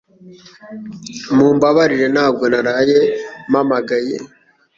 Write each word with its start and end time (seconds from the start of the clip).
Mumbabarire 1.35 2.07
ntabwo 2.15 2.43
naraye 2.51 2.99
mpamagaye 3.49 4.15